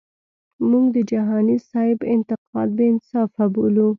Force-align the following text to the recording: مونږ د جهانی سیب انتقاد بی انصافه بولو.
مونږ 0.69 0.85
د 0.95 0.97
جهانی 1.11 1.57
سیب 1.69 1.99
انتقاد 2.15 2.69
بی 2.77 2.85
انصافه 2.93 3.45
بولو. 3.53 3.89